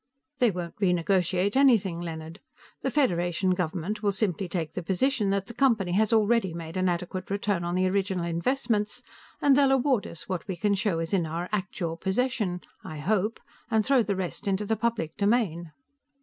[0.39, 2.39] "They won't renegotiate anything, Leonard.
[2.81, 6.89] The Federation government will simply take the position that the Company has already made an
[6.89, 9.03] adequate return on the original investments,
[9.43, 13.39] and they'll award us what we can show as in our actual possession I hope
[13.69, 15.71] and throw the rest into the public domain."